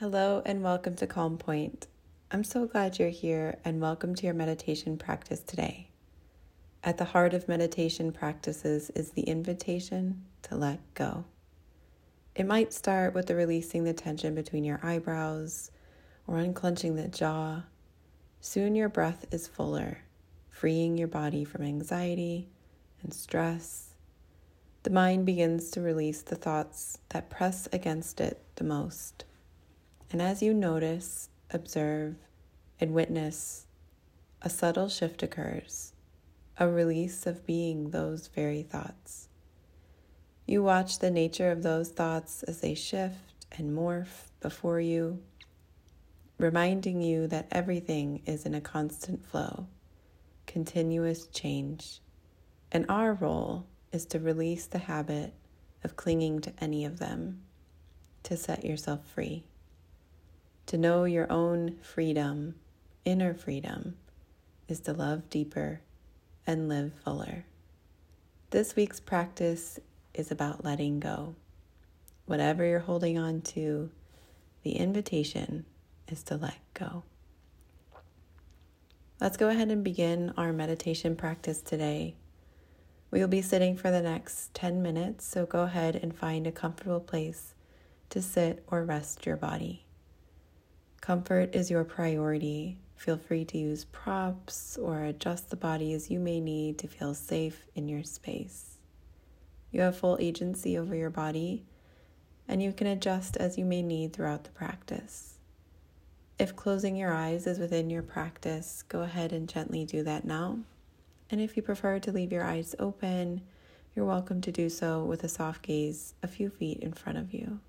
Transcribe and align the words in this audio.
Hello 0.00 0.42
and 0.44 0.60
welcome 0.60 0.96
to 0.96 1.06
Calm 1.06 1.38
Point. 1.38 1.86
I'm 2.32 2.42
so 2.42 2.66
glad 2.66 2.98
you're 2.98 3.10
here 3.10 3.58
and 3.64 3.80
welcome 3.80 4.16
to 4.16 4.26
your 4.26 4.34
meditation 4.34 4.98
practice 4.98 5.38
today. 5.38 5.86
At 6.82 6.98
the 6.98 7.04
heart 7.04 7.32
of 7.32 7.46
meditation 7.46 8.10
practices 8.10 8.90
is 8.96 9.12
the 9.12 9.22
invitation 9.22 10.24
to 10.42 10.56
let 10.56 10.80
go. 10.94 11.26
It 12.34 12.44
might 12.44 12.72
start 12.72 13.14
with 13.14 13.26
the 13.26 13.36
releasing 13.36 13.84
the 13.84 13.92
tension 13.92 14.34
between 14.34 14.64
your 14.64 14.80
eyebrows 14.82 15.70
or 16.26 16.38
unclenching 16.38 16.96
the 16.96 17.06
jaw. 17.06 17.62
Soon 18.40 18.74
your 18.74 18.88
breath 18.88 19.26
is 19.30 19.46
fuller, 19.46 19.98
freeing 20.50 20.98
your 20.98 21.06
body 21.06 21.44
from 21.44 21.62
anxiety 21.62 22.48
and 23.04 23.14
stress. 23.14 23.90
The 24.82 24.90
mind 24.90 25.24
begins 25.24 25.70
to 25.70 25.80
release 25.80 26.22
the 26.22 26.34
thoughts 26.34 26.98
that 27.10 27.30
press 27.30 27.68
against 27.72 28.20
it 28.20 28.42
the 28.56 28.64
most. 28.64 29.24
And 30.14 30.22
as 30.22 30.44
you 30.44 30.54
notice, 30.54 31.28
observe, 31.50 32.14
and 32.78 32.94
witness, 32.94 33.66
a 34.42 34.48
subtle 34.48 34.88
shift 34.88 35.24
occurs, 35.24 35.92
a 36.56 36.68
release 36.68 37.26
of 37.26 37.44
being 37.44 37.90
those 37.90 38.28
very 38.28 38.62
thoughts. 38.62 39.28
You 40.46 40.62
watch 40.62 41.00
the 41.00 41.10
nature 41.10 41.50
of 41.50 41.64
those 41.64 41.88
thoughts 41.90 42.44
as 42.44 42.60
they 42.60 42.76
shift 42.76 43.44
and 43.58 43.76
morph 43.76 44.28
before 44.40 44.78
you, 44.78 45.20
reminding 46.38 47.02
you 47.02 47.26
that 47.26 47.48
everything 47.50 48.22
is 48.24 48.46
in 48.46 48.54
a 48.54 48.60
constant 48.60 49.26
flow, 49.26 49.66
continuous 50.46 51.26
change, 51.26 52.00
and 52.70 52.86
our 52.88 53.14
role 53.14 53.66
is 53.90 54.06
to 54.06 54.20
release 54.20 54.66
the 54.66 54.78
habit 54.78 55.34
of 55.82 55.96
clinging 55.96 56.40
to 56.42 56.52
any 56.60 56.84
of 56.84 57.00
them, 57.00 57.40
to 58.22 58.36
set 58.36 58.64
yourself 58.64 59.04
free. 59.12 59.48
To 60.66 60.78
know 60.78 61.04
your 61.04 61.30
own 61.30 61.76
freedom, 61.82 62.54
inner 63.04 63.34
freedom, 63.34 63.96
is 64.66 64.80
to 64.80 64.94
love 64.94 65.28
deeper 65.28 65.82
and 66.46 66.68
live 66.70 66.92
fuller. 67.04 67.44
This 68.50 68.74
week's 68.74 68.98
practice 68.98 69.78
is 70.14 70.30
about 70.30 70.64
letting 70.64 71.00
go. 71.00 71.34
Whatever 72.24 72.64
you're 72.64 72.78
holding 72.78 73.18
on 73.18 73.42
to, 73.42 73.90
the 74.62 74.72
invitation 74.72 75.66
is 76.08 76.22
to 76.24 76.36
let 76.36 76.58
go. 76.72 77.02
Let's 79.20 79.36
go 79.36 79.48
ahead 79.50 79.70
and 79.70 79.84
begin 79.84 80.32
our 80.36 80.52
meditation 80.52 81.14
practice 81.14 81.60
today. 81.60 82.16
We 83.10 83.20
will 83.20 83.28
be 83.28 83.42
sitting 83.42 83.76
for 83.76 83.90
the 83.90 84.02
next 84.02 84.54
10 84.54 84.82
minutes, 84.82 85.26
so 85.26 85.44
go 85.44 85.62
ahead 85.62 85.94
and 85.94 86.16
find 86.16 86.46
a 86.46 86.52
comfortable 86.52 87.00
place 87.00 87.54
to 88.10 88.22
sit 88.22 88.64
or 88.66 88.84
rest 88.84 89.26
your 89.26 89.36
body. 89.36 89.83
Comfort 91.04 91.54
is 91.54 91.70
your 91.70 91.84
priority. 91.84 92.78
Feel 92.96 93.18
free 93.18 93.44
to 93.44 93.58
use 93.58 93.84
props 93.84 94.78
or 94.78 95.04
adjust 95.04 95.50
the 95.50 95.54
body 95.56 95.92
as 95.92 96.10
you 96.10 96.18
may 96.18 96.40
need 96.40 96.78
to 96.78 96.88
feel 96.88 97.12
safe 97.12 97.66
in 97.74 97.90
your 97.90 98.02
space. 98.02 98.78
You 99.70 99.82
have 99.82 99.98
full 99.98 100.16
agency 100.18 100.78
over 100.78 100.94
your 100.94 101.10
body, 101.10 101.66
and 102.48 102.62
you 102.62 102.72
can 102.72 102.86
adjust 102.86 103.36
as 103.36 103.58
you 103.58 103.66
may 103.66 103.82
need 103.82 104.14
throughout 104.14 104.44
the 104.44 104.50
practice. 104.52 105.34
If 106.38 106.56
closing 106.56 106.96
your 106.96 107.12
eyes 107.12 107.46
is 107.46 107.58
within 107.58 107.90
your 107.90 108.02
practice, 108.02 108.82
go 108.88 109.02
ahead 109.02 109.30
and 109.34 109.46
gently 109.46 109.84
do 109.84 110.02
that 110.04 110.24
now. 110.24 110.60
And 111.28 111.38
if 111.38 111.54
you 111.54 111.62
prefer 111.62 111.98
to 111.98 112.12
leave 112.12 112.32
your 112.32 112.44
eyes 112.44 112.74
open, 112.78 113.42
you're 113.94 114.06
welcome 114.06 114.40
to 114.40 114.50
do 114.50 114.70
so 114.70 115.04
with 115.04 115.22
a 115.22 115.28
soft 115.28 115.60
gaze 115.60 116.14
a 116.22 116.28
few 116.28 116.48
feet 116.48 116.78
in 116.78 116.94
front 116.94 117.18
of 117.18 117.34
you. 117.34 117.60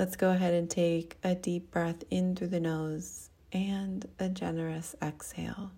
Let's 0.00 0.16
go 0.16 0.30
ahead 0.30 0.54
and 0.54 0.70
take 0.70 1.18
a 1.22 1.34
deep 1.34 1.70
breath 1.70 2.04
in 2.10 2.34
through 2.34 2.48
the 2.48 2.58
nose 2.58 3.28
and 3.52 4.08
a 4.18 4.30
generous 4.30 4.96
exhale. 5.02 5.72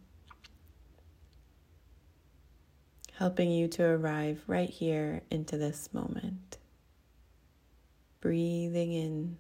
Helping 3.14 3.50
you 3.50 3.66
to 3.66 3.82
arrive 3.82 4.44
right 4.46 4.70
here 4.70 5.22
into 5.28 5.58
this 5.58 5.92
moment. 5.92 6.58
Breathing 8.20 8.92
in 8.92 9.38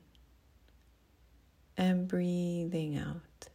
and 1.76 2.08
breathing 2.08 2.98
out. 2.98 3.51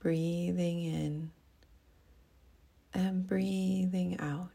Breathing 0.00 0.82
in 0.82 1.30
and 2.92 3.26
breathing 3.26 4.18
out. 4.18 4.50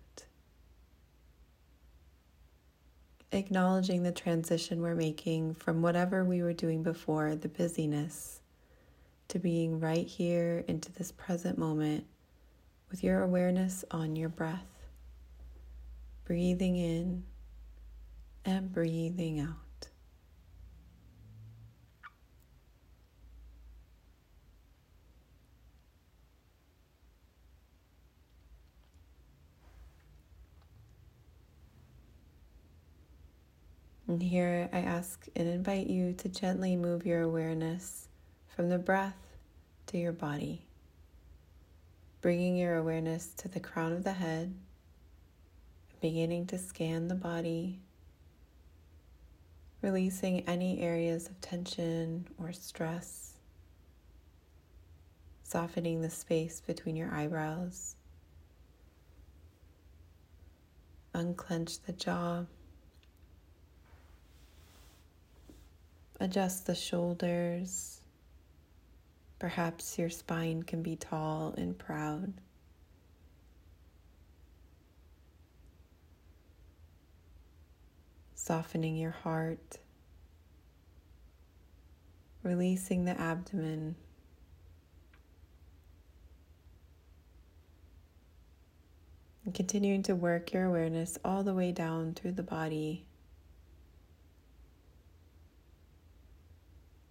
Acknowledging 3.31 4.03
the 4.03 4.11
transition 4.11 4.81
we're 4.81 4.95
making 4.95 5.53
from 5.53 5.81
whatever 5.81 6.23
we 6.23 6.41
were 6.41 6.53
doing 6.53 6.83
before, 6.83 7.35
the 7.35 7.47
busyness, 7.47 8.41
to 9.27 9.39
being 9.39 9.79
right 9.79 10.07
here 10.07 10.63
into 10.67 10.91
this 10.93 11.11
present 11.11 11.57
moment 11.57 12.05
with 12.89 13.03
your 13.03 13.21
awareness 13.21 13.83
on 13.91 14.15
your 14.15 14.29
breath. 14.29 14.87
Breathing 16.23 16.77
in 16.77 17.23
and 18.45 18.71
breathing 18.71 19.39
out. 19.39 19.64
And 34.07 34.21
here 34.21 34.69
I 34.71 34.79
ask 34.79 35.25
and 35.35 35.47
invite 35.47 35.87
you 35.87 36.13
to 36.13 36.29
gently 36.29 36.75
move 36.75 37.05
your 37.05 37.21
awareness 37.21 38.07
from 38.47 38.69
the 38.69 38.77
breath 38.77 39.17
to 39.87 39.97
your 39.97 40.11
body, 40.11 40.67
bringing 42.21 42.55
your 42.55 42.75
awareness 42.77 43.27
to 43.37 43.47
the 43.47 43.59
crown 43.59 43.93
of 43.93 44.03
the 44.03 44.13
head, 44.13 44.53
beginning 46.01 46.45
to 46.47 46.57
scan 46.59 47.07
the 47.07 47.15
body, 47.15 47.79
releasing 49.81 50.41
any 50.41 50.81
areas 50.81 51.27
of 51.27 51.41
tension 51.41 52.27
or 52.37 52.53
stress, 52.53 53.33
softening 55.43 56.01
the 56.01 56.09
space 56.11 56.61
between 56.61 56.95
your 56.95 57.11
eyebrows, 57.11 57.95
unclench 61.13 61.81
the 61.81 61.93
jaw. 61.93 62.45
Adjust 66.19 66.65
the 66.65 66.75
shoulders. 66.75 67.99
Perhaps 69.37 69.99
your 69.99 70.09
spine 70.09 70.63
can 70.63 70.81
be 70.81 70.95
tall 70.95 71.53
and 71.57 71.77
proud. 71.77 72.33
Softening 78.33 78.95
your 78.95 79.11
heart. 79.11 79.79
Releasing 82.43 83.03
the 83.03 83.19
abdomen. 83.19 83.95
And 89.43 89.53
continuing 89.53 90.03
to 90.03 90.15
work 90.15 90.53
your 90.53 90.63
awareness 90.63 91.17
all 91.25 91.43
the 91.43 91.53
way 91.53 91.71
down 91.73 92.13
through 92.13 92.33
the 92.33 92.43
body 92.43 93.05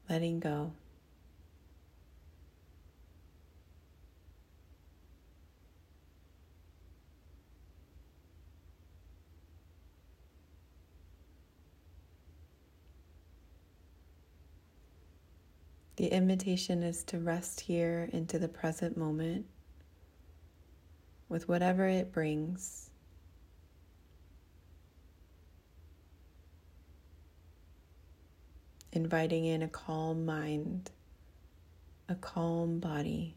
letting 0.09 0.41
go. 0.41 0.73
The 15.97 16.09
invitation 16.09 16.83
is 16.83 17.05
to 17.05 17.19
rest 17.19 17.61
here 17.61 18.11
into 18.13 18.39
the 18.39 18.49
present 18.49 18.97
moment 18.97 19.47
with 21.29 21.49
whatever 21.49 21.87
it 21.87 22.13
brings. 22.13 22.91
Inviting 28.95 29.45
in 29.45 29.63
a 29.63 29.69
calm 29.69 30.25
mind, 30.25 30.91
a 32.09 32.15
calm 32.15 32.79
body, 32.79 33.37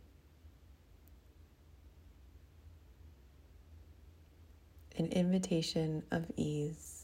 an 4.98 5.08
invitation 5.08 6.04
of 6.12 6.26
ease. 6.36 6.97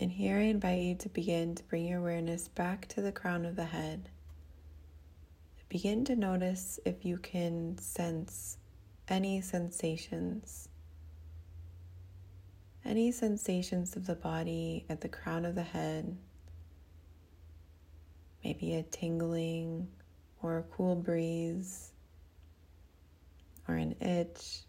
And 0.00 0.12
here 0.12 0.36
I 0.36 0.42
invite 0.42 0.80
you 0.80 0.94
to 0.96 1.08
begin 1.08 1.54
to 1.56 1.62
bring 1.64 1.86
your 1.86 1.98
awareness 1.98 2.46
back 2.46 2.86
to 2.88 3.02
the 3.02 3.10
crown 3.10 3.44
of 3.44 3.56
the 3.56 3.64
head. 3.64 4.08
Begin 5.68 6.04
to 6.06 6.16
notice 6.16 6.80
if 6.86 7.04
you 7.04 7.18
can 7.18 7.76
sense 7.76 8.56
any 9.08 9.40
sensations, 9.42 10.68
any 12.84 13.12
sensations 13.12 13.94
of 13.94 14.06
the 14.06 14.14
body 14.14 14.86
at 14.88 15.02
the 15.02 15.08
crown 15.08 15.44
of 15.44 15.54
the 15.54 15.62
head, 15.62 16.16
maybe 18.42 18.76
a 18.76 18.82
tingling 18.82 19.88
or 20.42 20.58
a 20.58 20.62
cool 20.62 20.94
breeze 20.94 21.92
or 23.66 23.74
an 23.74 23.94
itch 24.00 24.60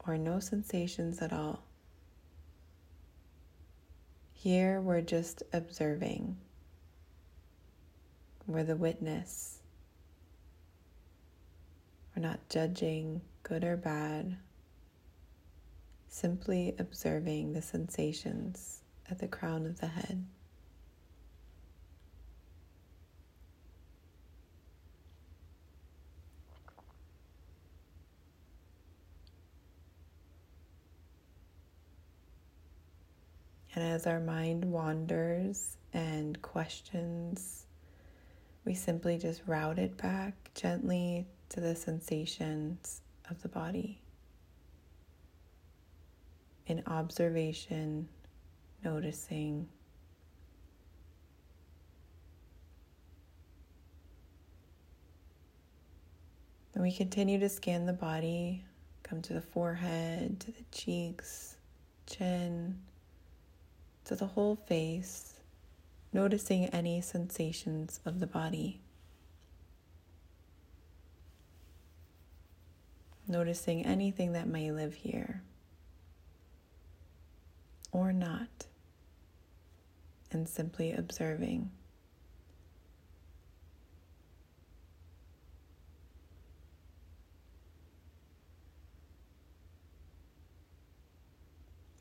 or 0.00 0.18
no 0.18 0.40
sensations 0.40 1.22
at 1.22 1.32
all. 1.32 1.64
Here 4.42 4.80
we're 4.80 5.02
just 5.02 5.42
observing. 5.52 6.34
We're 8.46 8.64
the 8.64 8.74
witness. 8.74 9.58
We're 12.16 12.22
not 12.22 12.48
judging 12.48 13.20
good 13.42 13.64
or 13.64 13.76
bad, 13.76 14.38
simply 16.08 16.74
observing 16.78 17.52
the 17.52 17.60
sensations 17.60 18.80
at 19.10 19.18
the 19.18 19.28
crown 19.28 19.66
of 19.66 19.78
the 19.78 19.88
head. 19.88 20.24
And 33.80 33.94
as 33.94 34.06
our 34.06 34.20
mind 34.20 34.62
wanders 34.66 35.78
and 35.94 36.40
questions, 36.42 37.64
we 38.66 38.74
simply 38.74 39.16
just 39.16 39.40
route 39.46 39.78
it 39.78 39.96
back 39.96 40.34
gently 40.54 41.26
to 41.48 41.60
the 41.60 41.74
sensations 41.74 43.00
of 43.30 43.40
the 43.40 43.48
body. 43.48 44.02
In 46.66 46.82
observation, 46.86 48.06
noticing. 48.84 49.66
And 56.74 56.82
we 56.82 56.92
continue 56.92 57.38
to 57.40 57.48
scan 57.48 57.86
the 57.86 57.94
body, 57.94 58.62
come 59.02 59.22
to 59.22 59.32
the 59.32 59.40
forehead, 59.40 60.38
to 60.40 60.52
the 60.52 60.64
cheeks, 60.70 61.56
chin, 62.06 62.78
to 64.10 64.16
the 64.16 64.26
whole 64.26 64.56
face, 64.56 65.34
noticing 66.12 66.66
any 66.70 67.00
sensations 67.00 68.00
of 68.04 68.18
the 68.18 68.26
body. 68.26 68.80
Noticing 73.28 73.86
anything 73.86 74.32
that 74.32 74.48
may 74.48 74.72
live 74.72 74.94
here 74.94 75.42
or 77.92 78.12
not, 78.12 78.66
and 80.32 80.48
simply 80.48 80.90
observing. 80.90 81.70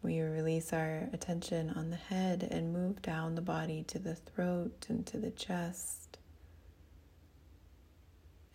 We 0.10 0.22
release 0.22 0.74
our 0.74 1.08
attention 1.14 1.70
on 1.70 1.92
the 1.92 1.96
head 1.96 2.42
and 2.50 2.74
move 2.74 3.00
down 3.00 3.36
the 3.36 3.44
body 3.44 3.84
to 3.90 4.00
the 4.00 4.16
throat 4.16 4.88
and 4.90 5.06
to 5.06 5.18
the 5.20 5.30
chest. 5.30 6.18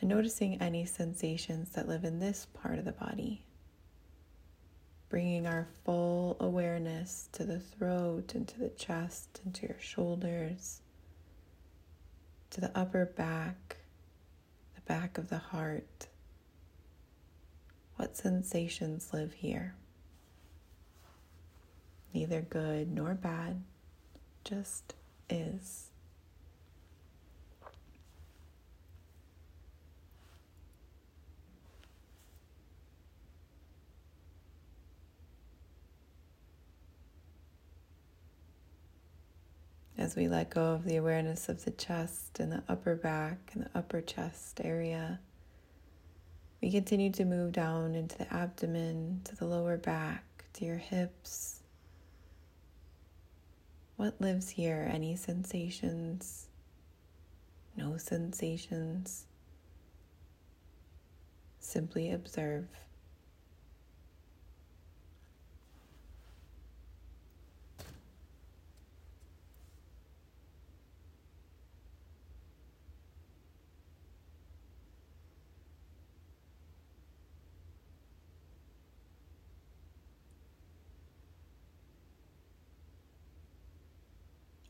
And 0.01 0.11
noticing 0.11 0.61
any 0.61 0.85
sensations 0.85 1.71
that 1.71 1.87
live 1.87 2.03
in 2.03 2.19
this 2.19 2.49
part 2.55 2.81
of 2.81 2.85
the 2.85 2.91
body. 2.91 3.45
Bringing 5.09 5.47
our 5.47 5.69
full 5.85 6.37
awareness 6.41 7.29
to 7.35 7.45
the 7.45 7.61
throat 7.61 8.35
and 8.35 8.49
to 8.49 8.59
the 8.59 8.71
chest 8.71 9.41
and 9.45 9.55
to 9.55 9.69
your 9.69 9.79
shoulders, 9.79 10.81
to 12.51 12.61
the 12.61 12.77
upper 12.77 13.06
back, 13.06 13.77
the 14.75 14.81
back 14.81 15.19
of 15.19 15.29
the 15.29 15.39
heart. 15.39 16.09
What 17.95 18.17
sensations 18.17 19.11
live 19.12 19.35
here? 19.35 19.77
Neither 22.14 22.40
good 22.40 22.90
nor 22.90 23.14
bad, 23.14 23.61
just 24.44 24.94
is. 25.28 25.88
As 39.96 40.17
we 40.17 40.28
let 40.28 40.50
go 40.50 40.75
of 40.75 40.84
the 40.84 40.96
awareness 40.96 41.49
of 41.49 41.64
the 41.64 41.70
chest 41.70 42.38
and 42.38 42.52
the 42.52 42.62
upper 42.69 42.94
back 42.94 43.50
and 43.55 43.64
the 43.64 43.70
upper 43.75 44.00
chest 44.00 44.60
area, 44.62 45.19
we 46.60 46.70
continue 46.70 47.10
to 47.12 47.25
move 47.25 47.52
down 47.52 47.94
into 47.94 48.19
the 48.19 48.32
abdomen, 48.32 49.20
to 49.25 49.37
the 49.37 49.46
lower 49.46 49.76
back, 49.76 50.25
to 50.55 50.64
your 50.64 50.76
hips, 50.76 51.54
what 54.05 54.21
lives 54.21 54.51
here? 54.51 54.87
Any 54.93 55.17
sensations? 55.17 56.49
No 57.75 57.97
sensations? 57.97 59.25
Simply 61.59 62.12
observe. 62.12 62.67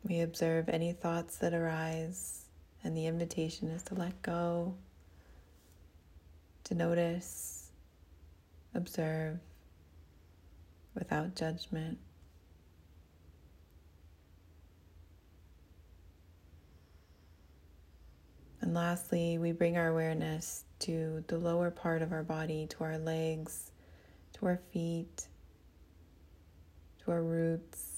We 0.07 0.21
observe 0.21 0.69
any 0.69 0.93
thoughts 0.93 1.39
that 1.39 1.55
arise, 1.55 2.45
and 2.83 2.95
the 2.95 3.07
invitation 3.07 3.69
is 3.69 3.83
to 3.85 3.95
let 3.95 4.21
go, 4.21 4.75
to 6.65 6.75
notice, 6.75 7.71
observe 8.75 9.39
without 10.95 11.35
judgment. 11.35 11.97
And 18.61 18.75
lastly, 18.75 19.39
we 19.39 19.53
bring 19.53 19.79
our 19.79 19.89
awareness 19.89 20.65
to 20.81 21.25
the 21.29 21.39
lower 21.39 21.71
part 21.71 22.03
of 22.03 22.13
our 22.13 22.23
body, 22.23 22.67
to 22.67 22.85
our 22.85 22.99
legs, 22.99 23.73
to 24.35 24.47
our 24.47 24.61
feet, 24.71 25.29
to 27.05 27.11
our 27.11 27.23
roots. 27.23 27.94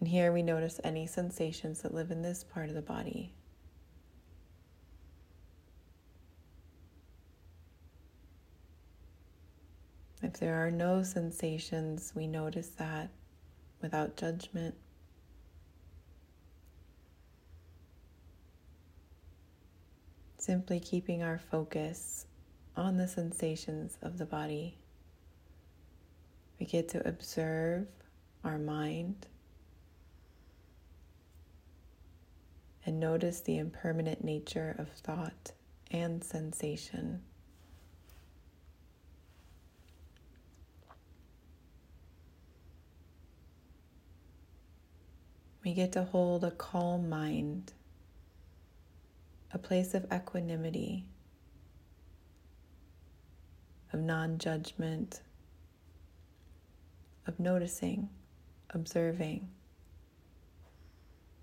And 0.00 0.08
here 0.08 0.32
we 0.32 0.42
notice 0.42 0.80
any 0.82 1.06
sensations 1.06 1.82
that 1.82 1.92
live 1.92 2.10
in 2.10 2.22
this 2.22 2.42
part 2.42 2.70
of 2.70 2.74
the 2.74 2.80
body. 2.80 3.34
If 10.22 10.34
there 10.34 10.66
are 10.66 10.70
no 10.70 11.02
sensations, 11.02 12.12
we 12.14 12.26
notice 12.26 12.68
that 12.78 13.10
without 13.82 14.16
judgment. 14.16 14.74
Simply 20.38 20.80
keeping 20.80 21.22
our 21.22 21.38
focus 21.38 22.26
on 22.74 22.96
the 22.96 23.08
sensations 23.08 23.98
of 24.00 24.16
the 24.16 24.24
body. 24.24 24.78
We 26.58 26.64
get 26.64 26.88
to 26.90 27.06
observe 27.06 27.86
our 28.44 28.58
mind 28.58 29.26
and 32.90 32.98
notice 32.98 33.40
the 33.42 33.56
impermanent 33.56 34.24
nature 34.24 34.74
of 34.76 34.88
thought 34.88 35.52
and 35.92 36.24
sensation. 36.24 37.22
We 45.64 45.72
get 45.72 45.92
to 45.92 46.02
hold 46.02 46.42
a 46.42 46.50
calm 46.50 47.08
mind, 47.08 47.74
a 49.52 49.58
place 49.58 49.94
of 49.94 50.12
equanimity, 50.12 51.04
of 53.92 54.00
non 54.00 54.38
judgment, 54.38 55.20
of 57.24 57.38
noticing, 57.38 58.08
observing 58.70 59.48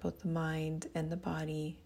both 0.02 0.22
the 0.22 0.28
mind 0.28 0.88
and 0.96 1.12
the 1.12 1.18
body. 1.18 1.80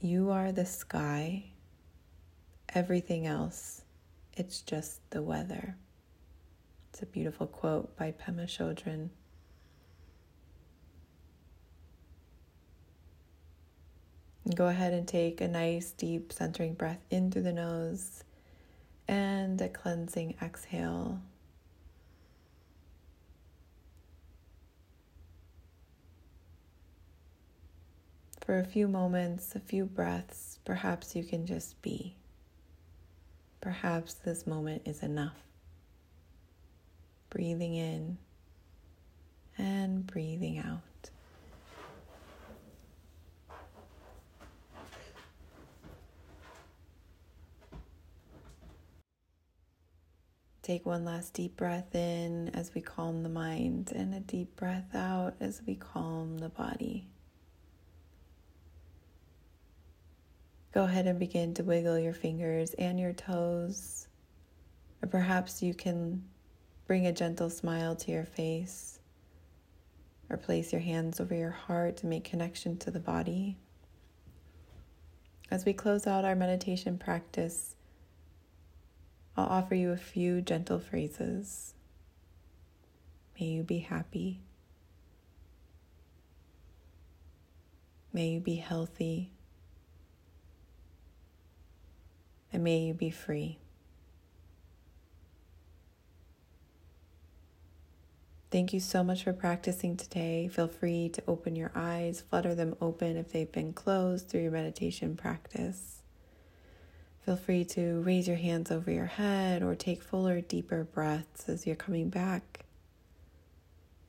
You 0.00 0.30
are 0.30 0.52
the 0.52 0.66
sky, 0.66 1.44
everything 2.74 3.26
else, 3.26 3.82
it's 4.34 4.60
just 4.60 5.00
the 5.10 5.22
weather. 5.22 5.76
It's 6.90 7.02
a 7.02 7.06
beautiful 7.06 7.46
quote 7.46 7.96
by 7.96 8.12
Pema 8.12 8.44
Chodron. 8.46 9.10
Go 14.54 14.68
ahead 14.68 14.92
and 14.92 15.08
take 15.08 15.40
a 15.40 15.48
nice 15.48 15.90
deep 15.90 16.32
centering 16.32 16.74
breath 16.74 17.04
in 17.10 17.30
through 17.32 17.42
the 17.42 17.52
nose 17.52 18.22
and 19.08 19.60
a 19.60 19.68
cleansing 19.68 20.36
exhale. 20.40 21.20
For 28.46 28.60
a 28.60 28.64
few 28.64 28.86
moments, 28.86 29.56
a 29.56 29.58
few 29.58 29.86
breaths, 29.86 30.60
perhaps 30.64 31.16
you 31.16 31.24
can 31.24 31.46
just 31.46 31.82
be. 31.82 32.14
Perhaps 33.60 34.14
this 34.14 34.46
moment 34.46 34.82
is 34.84 35.02
enough. 35.02 35.36
Breathing 37.28 37.74
in 37.74 38.18
and 39.58 40.06
breathing 40.06 40.60
out. 40.60 41.10
Take 50.62 50.86
one 50.86 51.04
last 51.04 51.34
deep 51.34 51.56
breath 51.56 51.96
in 51.96 52.50
as 52.54 52.72
we 52.76 52.80
calm 52.80 53.24
the 53.24 53.28
mind, 53.28 53.90
and 53.92 54.14
a 54.14 54.20
deep 54.20 54.54
breath 54.54 54.94
out 54.94 55.34
as 55.40 55.62
we 55.66 55.74
calm 55.74 56.38
the 56.38 56.48
body. 56.48 57.08
Go 60.76 60.84
ahead 60.84 61.06
and 61.06 61.18
begin 61.18 61.54
to 61.54 61.64
wiggle 61.64 61.98
your 61.98 62.12
fingers 62.12 62.74
and 62.74 63.00
your 63.00 63.14
toes. 63.14 64.08
Or 65.00 65.08
perhaps 65.08 65.62
you 65.62 65.72
can 65.72 66.22
bring 66.86 67.06
a 67.06 67.14
gentle 67.14 67.48
smile 67.48 67.96
to 67.96 68.12
your 68.12 68.26
face, 68.26 68.98
or 70.28 70.36
place 70.36 70.74
your 70.74 70.82
hands 70.82 71.18
over 71.18 71.34
your 71.34 71.50
heart 71.50 71.96
to 71.96 72.06
make 72.06 72.24
connection 72.24 72.76
to 72.76 72.90
the 72.90 73.00
body. 73.00 73.56
As 75.50 75.64
we 75.64 75.72
close 75.72 76.06
out 76.06 76.26
our 76.26 76.36
meditation 76.36 76.98
practice, 76.98 77.74
I'll 79.34 79.46
offer 79.46 79.74
you 79.74 79.92
a 79.92 79.96
few 79.96 80.42
gentle 80.42 80.78
phrases. 80.78 81.72
May 83.40 83.46
you 83.46 83.62
be 83.62 83.78
happy. 83.78 84.42
May 88.12 88.28
you 88.28 88.40
be 88.40 88.56
healthy. 88.56 89.30
And 92.56 92.64
may 92.64 92.78
you 92.78 92.94
be 92.94 93.10
free. 93.10 93.58
Thank 98.50 98.72
you 98.72 98.80
so 98.80 99.04
much 99.04 99.24
for 99.24 99.34
practicing 99.34 99.94
today. 99.94 100.48
Feel 100.48 100.66
free 100.66 101.10
to 101.10 101.22
open 101.28 101.54
your 101.54 101.70
eyes, 101.74 102.24
flutter 102.30 102.54
them 102.54 102.74
open 102.80 103.18
if 103.18 103.30
they've 103.30 103.52
been 103.52 103.74
closed 103.74 104.30
through 104.30 104.40
your 104.40 104.52
meditation 104.52 105.16
practice. 105.18 106.00
Feel 107.26 107.36
free 107.36 107.66
to 107.66 108.00
raise 108.00 108.26
your 108.26 108.38
hands 108.38 108.70
over 108.70 108.90
your 108.90 109.04
head 109.04 109.62
or 109.62 109.74
take 109.74 110.02
fuller, 110.02 110.40
deeper 110.40 110.82
breaths 110.82 111.50
as 111.50 111.66
you're 111.66 111.76
coming 111.76 112.08
back. 112.08 112.64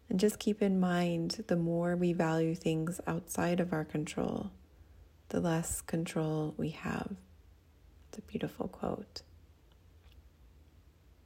And 0.09 0.21
just 0.21 0.39
keep 0.39 0.61
in 0.61 0.79
mind 0.79 1.43
the 1.47 1.57
more 1.57 1.97
we 1.97 2.13
value 2.13 2.55
things 2.55 3.01
outside 3.05 3.59
of 3.59 3.73
our 3.73 3.83
control, 3.83 4.51
the 5.27 5.41
less 5.41 5.81
control 5.81 6.53
we 6.55 6.69
have. 6.69 7.17
It's 8.09 8.19
a 8.19 8.21
beautiful 8.21 8.67
quote. 8.67 9.21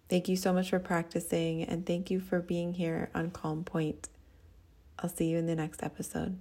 Thank 0.10 0.28
you 0.28 0.36
so 0.36 0.52
much 0.52 0.70
for 0.70 0.80
practicing 0.80 1.64
and 1.64 1.86
thank 1.86 2.12
you 2.12 2.20
for 2.20 2.42
being 2.42 2.74
here 2.74 3.10
on 3.16 3.32
Calm 3.32 3.64
Point. 3.64 4.10
I'll 5.00 5.10
see 5.10 5.30
you 5.30 5.38
in 5.38 5.46
the 5.46 5.56
next 5.56 5.84
episode. 5.84 6.38